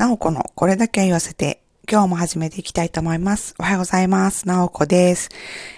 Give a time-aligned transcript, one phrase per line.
[0.00, 3.54] なおこのこれだけ言わせて、今日も始めていきたいと思います。
[3.58, 4.48] おはようございます。
[4.48, 5.28] なおこです。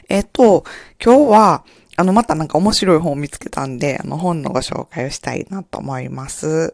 [0.09, 0.62] えっと、
[1.04, 1.64] 今日は、
[1.96, 6.72] あの、またなんか面白い本を見つけたんで、あの、本のご紹介をしたいなと思います。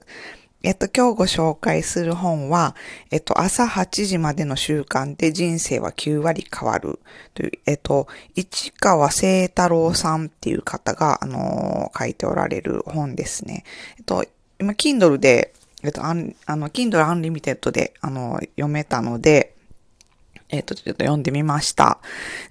[0.62, 2.76] えっと、今日ご紹介する本は、
[3.10, 7.00] えっと、朝8時までの習慣で人生は9割変わる
[7.32, 13.64] という、えっと、市川聖太郎さんっていう方が、あの書いておられる本ですね。
[13.96, 14.26] えっと、
[14.60, 16.32] 今、Kindle で、えっと、あの、
[16.70, 19.54] Kindle Unlimited で、あの、読めたので、
[20.50, 21.98] えっと、ちょっと読んでみました。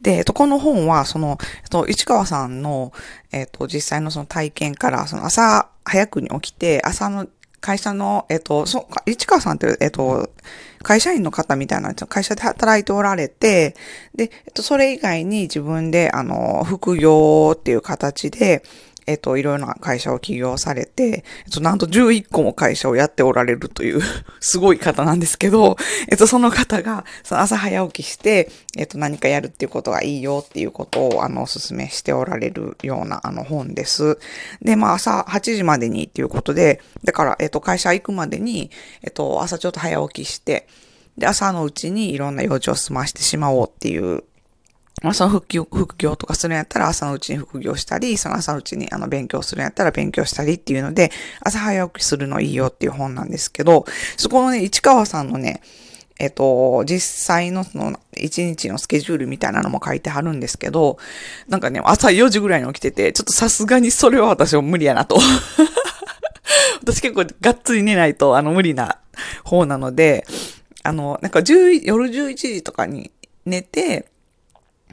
[0.02, 2.94] で、えっと、この本は、その、えっと、市川さんの、
[3.32, 7.28] えっと、実際のその体験から、その朝早くに起きて、朝の
[7.60, 10.30] 会社の、えっと、そ、市川さんって、えっと、
[10.84, 13.76] 会社員の方みたいな、会社で働いておられて、
[14.16, 18.64] で、えっと、それ以外に自分で、あの、副業っていう形で、
[19.08, 24.02] えっと、いろいろな会社を起業されて、えっと、なんと11個も会社をやっておられるという、
[24.42, 25.78] すごい方なんですけど、
[26.10, 34.20] えっと、その方が、その朝早起きして、えっと、何かやるっていうことがいいよっていうことを、あの、お勧めしておられるような、あの、本です。
[34.62, 38.72] で、まあ、朝8時までにっていうことで、だから、えっと、会社行くまでに、
[39.04, 40.68] えっと、朝ちょっと早起きして、
[41.18, 44.24] で、朝のうちにいろんな用事を済ましてしまおうっていう、
[45.04, 53.86] まあ、その副業、副業とかするんやったら朝のうちに副業したり、その朝のうちにあの勉強するんやったら勉強したりっていうので、朝早起きするのいいよっていう本なんですけど、
[54.18, 55.62] そこのね、市川さんのね、
[56.20, 60.98] えっと、実際のその一日のスケジュールみたいなのも書いてはるんですけど、
[61.48, 65.20] なんかね、朝4時ぐらいに起きてて、ちょっとさすがにそれは私は無理やなと。
[66.82, 68.98] 私結構がっつり寝ないとあの無理な
[69.44, 70.26] 方なので、
[70.82, 73.12] あの、なんか10夜11時とかに
[73.46, 74.08] 寝て、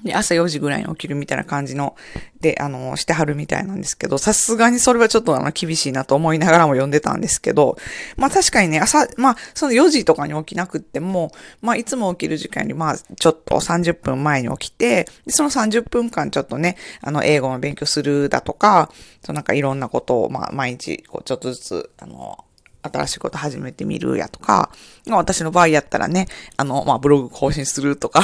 [0.05, 1.97] で、朝4時ぐらいに起きるみたいな感じの、
[2.41, 7.79] で、あの、してはるみたいなんですけど、さすがにそれはちょっとあの、厳しいなと思いながらも読んでたんですけど、
[8.17, 11.33] まあ確かにね、朝、まあ、その4時とかに起きなくっても、
[11.63, 18.91] まあいつも起きる時間より、まあちょっと30分前に起きて、で、その30分間ちょっとね、あの、英語の勉強するだとか、
[19.23, 22.45] そのなんかいろんなことを、まあ毎日、こう、ちょっとずつ、あの、
[22.93, 24.71] 新しいこと始めてみるやとか、
[25.09, 28.23] 私の場合やったらね、あの、まあブログ更新するとか、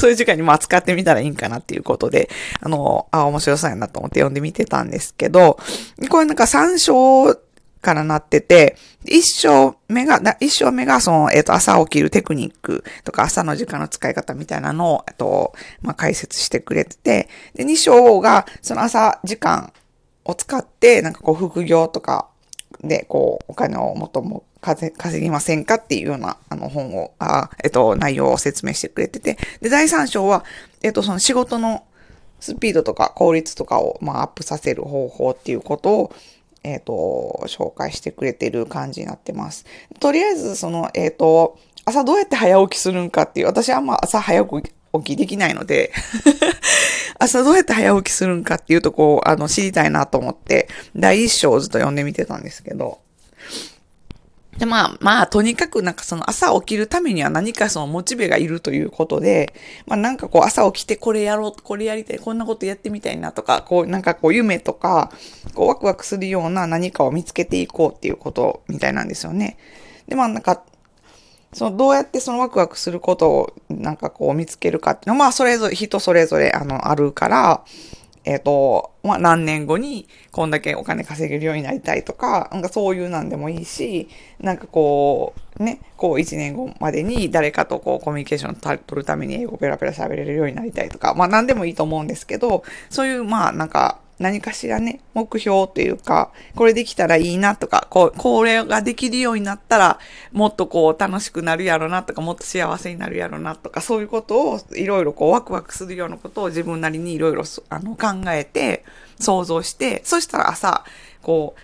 [0.00, 2.30] そういう時間にまあ使ってみたらいいんかなっていうことで、
[2.60, 5.58] あの、あ、面白そうやなと思って読んでみてたんですけど、
[6.08, 7.34] これなんか3章
[7.82, 15.52] からなってて、一章目が、一章目がその、えっ、と、朝起きるテクニックとか朝の時間の使い方みたいなのを、えっと、
[15.82, 19.70] まあ解説してくれてて、で、二章がその朝時間
[20.24, 22.28] を使って、なんかこう副業とか、
[22.82, 30.44] で、こう、お金をもとも稼ぎませんかっていうような、あの本を、あえっと、内容を説明してくれてて、で、第3章は、
[30.82, 31.84] えっと、その仕事の
[32.40, 36.14] スピードとか効率とかを、まあ、アップさせる方法っていうことを、
[36.62, 39.64] えっと、紹介してくれてる感じになってます。
[39.98, 45.92] とりあえず、その、えっと、朝どうやって早起きするんかっていう、私はまあ朝早く起きできないので
[47.20, 53.00] 朝どうやって早起きするんかっていうとこう、あの、知りたいなと思って、第一章をずっと読んでみてたんですけど、
[54.58, 59.54] で、まあ、まあ、とにかくなんかその朝起きるためには何かそのモチベがいるということで、
[59.86, 65.12] まあなんかこう朝起きてこれやろう、これやりたい、こんなことやってみたいなとか、こうなんかこう夢とか、
[65.54, 69.56] こうワクワクするような何かを見つけていこうっていうことみたいなんですよね。
[70.08, 70.62] で、まあなんか、
[71.52, 77.64] そのどうやってそのワクワクすることをなんかこう見つけるかっていうのは、まあそれぞれ、人それぞれあのあるから、
[78.24, 84.08] えっ、と、まあ何年後にこんだけお金稼げるようになりたいとか、なんかそういうなんでもいいし、
[84.38, 99.98] なんかこう、ね、こう一年後までに誰かとこうコミュニケーションを取るために英語ペラペラ喋れるようになりたいとか、まあ何でもいいと思うんですけど、そういうまあなんか何かしらね、目標というか、これできたらいいなとか、こう、これができるようになったら、
[100.32, 108.84] もっとこう楽しくなるやろなとか、もっと幸せになるやろなとか、そういうことをいろいろこうワクワクするようなことを自分なりにいろいろあの考えて、
[109.18, 110.84] 想像して、そしたら朝、
[111.22, 111.54] こ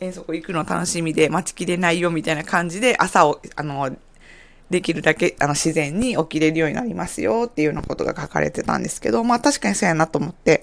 [0.00, 3.94] う、遠足行くの楽しみで待ちきれないよみたいな感じで朝を、あの、
[4.70, 10.62] できるだけあの自然に起きれるようになりますよっていうようなことが書かれてたんですけど、まあ確かにそうやなと思って、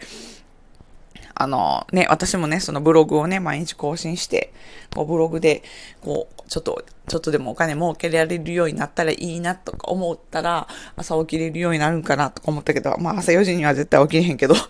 [1.36, 4.54] あのね、私もね、そのブログをね、毎日更新して、
[4.96, 5.64] こうブログで、
[6.02, 14.56] こう、ちょっと、ちょっとでもお金儲けられるようになったらいいなとか思ったら、朝起きれるようになるんかなとか思ったけど、まあ朝4時には絶対起きれへんけど。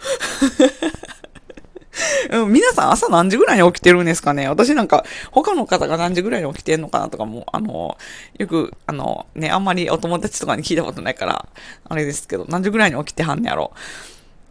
[2.48, 4.48] 皆さん朝何時ぐらいに起きてるんですかね？
[4.48, 7.98] 私なんか他の方が何時ぐらいに起きてんのかなとかも、あの、
[8.40, 11.46] よく、あの、ね、あんまりお友達とかに聞いたことないから、
[11.88, 13.72] あれですけど、何時ぐらいに起きてはんねやろ？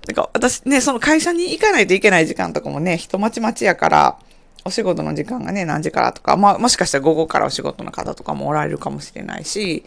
[0.06, 4.19] てか、私ね、その会社に行かないといけない時間とかもね、人待ち待ちやから、
[4.64, 9.84] お仕事の時間がね、何時からとか、まあ、もしかしたら午後からお仕事の方とかもおられるかもしれないし、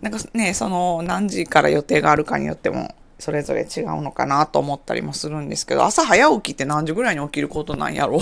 [0.00, 8.20] なんかね、その何時から予定があるかによっても、それぞれ違うのかなと思ったりもするんですけど、朝早起きって何時ぐらいに起きることなんやろ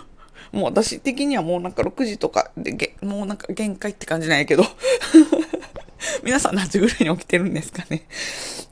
[0.52, 4.64] もう私的にはもうなんか6時とかで、もうなんか限界って感じなんやけど。
[6.22, 8.06] 皆さん何時ぐらいに起きてるんですかね？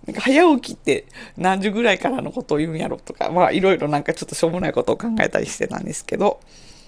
[0.06, 1.06] なんか早起きって
[1.37, 6.40] 何時ぐらいからのことを言うんやろとか、まあいろいろなんかちょっとしょうもないことを考えたりしてたんですけど、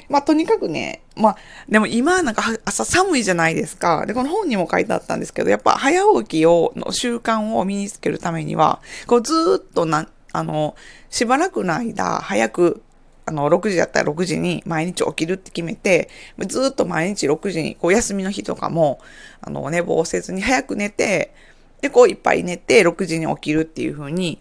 [0.08, 1.37] まあとにかくね、まあ
[1.69, 4.06] でも今なんか朝寒いじゃないですか。
[4.06, 10.76] で、この本にも書いてあったんですけど、やっぱ早起きを、の習慣を身につけるためには、こうずっとな、あの、
[11.11, 12.82] しばらくの間早く
[13.28, 16.08] あの、6時だったら6時に毎日起きるって決めて、
[16.46, 19.00] ずっと毎日6時に、こう休みの日とかも、
[19.42, 21.34] あの、寝坊せずに早く寝て、
[21.82, 24.40] で、こういっぱい寝て6時に起きるっていう風に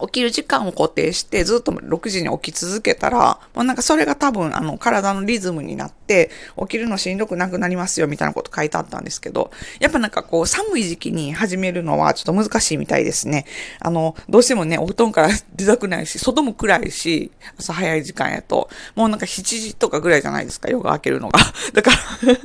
[0.00, 9.50] 起きる時間を固定してずっと6時に起き続けたら、もうなんかそれが多分あの体のリズムになって起きるのしんどくなくなりますよみたいなこと書いてあったんですけど、
[9.80, 13.44] やっぱなんかこう寒い時期に始めるのはちょっと難しいみたいですね。
[13.80, 21.38] あの、どうしてもね、お布団から出たくないし、外も暗いし、朝早い時間やと、もうなんか7時とかぐらいじゃないですか、夜が明けるのが。
[21.72, 21.98] だから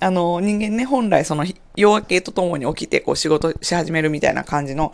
[0.00, 1.44] あの、人間ね、本来その
[1.76, 4.92] 夜明けとともに起きてこう仕事し始めるみたいな感じの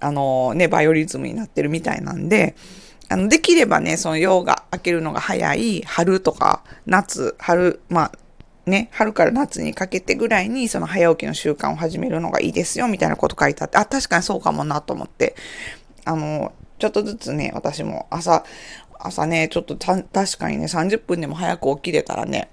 [0.00, 2.56] あのね、バイオリズムになってるみたいなんで、
[3.08, 8.12] あの、できればね、その夜が明けるのが早い春とか夏、春、まあ、
[8.66, 15.34] ね、春から夏にかけてぐらいにその早起きの習慣を始めるのがいいですよみたいなこと書いてあって、あ、確かにそうかもなと思って、
[16.04, 18.44] あの、ちょっとずつね、私も朝、
[18.98, 22.50] 朝ね、ちょっと確かにね、30分でも早く起きれたらね、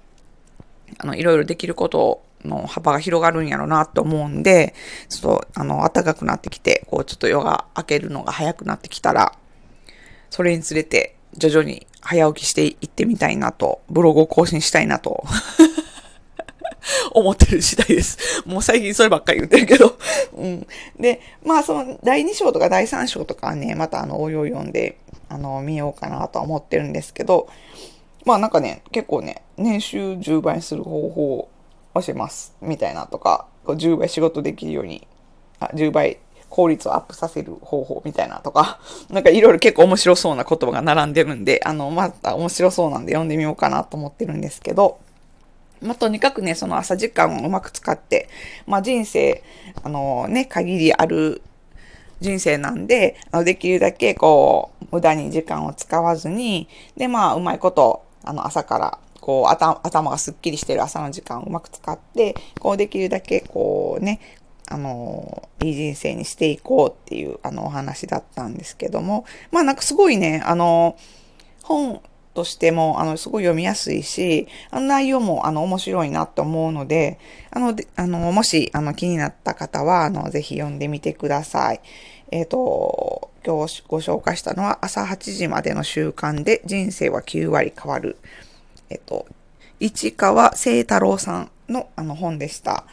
[0.98, 4.74] あの、いろいろできることの幅が広がるんやろなと思うんで、
[5.08, 9.36] ちょっと、あの、暖かくなってきて、こう、ちょっと夜が明けるのが早くなってきたら、
[10.30, 15.24] それにつれて、徐々に早起きしていってみたいなと、ブログを更新したいなと
[17.12, 18.42] 思ってる次第です。
[18.46, 19.96] もう最近そればっかり言ってるけど
[20.34, 20.66] うん。
[20.98, 24.98] で、まあその第2章とか第3章とかはね、またあの応用読んで、
[25.28, 27.48] あの、見ようかなとは思ってるんですけど、
[28.24, 31.48] まあなんかね、結構ね、年収10倍する方法
[32.02, 35.06] 教えますみたいなとか、こう10倍仕事できるように、
[35.60, 36.18] あ10倍
[36.48, 38.80] 効率をアップさせる方法みたいなとか、
[39.10, 44.98] なんかいろいろ結構面白そうな言葉が並んでるんで、あの、また面白そうなんで読んでみようかなと思ってるんですけど、
[45.80, 48.28] まあ、とにかくね、その朝時間をうまく使って、
[48.66, 49.42] まあ、人生、
[49.82, 51.42] あのね、限りある
[52.20, 58.98] 人生なんで、あのできるだけこう、無駄に時間を使わずに、で、まあ、うまいこと、あの、朝から
[59.28, 64.20] こう頭、頭がすっきりしてる朝の時間をうまく使って、こうできるだけこうね、
[64.70, 70.96] あの、いい人生にしていこうっていうあのお話だったんですけども、まあなんかすごいね、あの、
[71.62, 72.00] 本
[72.32, 77.18] としても、あの、すごい読みやすいし、あの内容も、あの、面白いなと思うので、
[77.50, 81.82] あの、あの、もし、あの、気になった方は、あの、ぜひ読んでみてください。
[82.30, 88.16] えっ、ー、と、今日ご紹介したのは、朝8時までの習慣で人生は9割変わる。
[88.90, 89.26] えっと、
[89.80, 92.84] 市川聖太郎さんのあの本でした。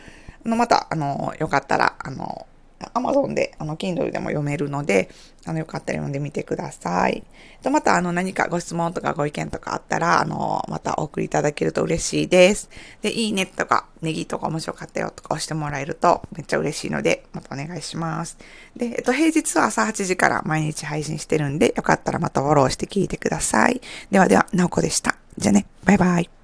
[0.45, 2.47] あの、また、あの、よかったら、あの、
[2.94, 5.09] アマゾンで、あの、Kindle でも読めるので、
[5.45, 7.24] あの、よかったら読んでみてください。
[7.63, 12.69] と、また、あの、何かご質問とかご意見とかあったら、あの、またお送りいただけると嬉しいです。
[13.01, 18.38] で、いいねとか、ネギとか面白かったよとか押してもらえるとめっちゃ嬉しいので、またお願いします。
[18.75, 23.81] で、えっと、平日は朝8時から毎日配信してるんで、よかったらまたフォローして聞いてください。
[24.12, 25.25] ではでは、なおこでした。
[25.38, 26.30] じゃあね、バイバイ。